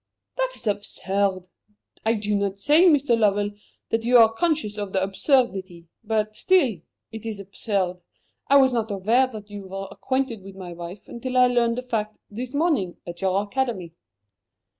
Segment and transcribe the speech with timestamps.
[0.35, 1.47] "That is absurd.
[2.03, 3.15] I do not say, Mr.
[3.15, 3.51] Lovell,
[3.91, 5.89] that you are conscious of the absurdity.
[6.03, 6.79] But still
[7.11, 7.97] it is absurd
[8.47, 11.83] I was not aware that you were acquainted with my wife until I learned the
[11.83, 13.93] fact, this morning, at your Academy."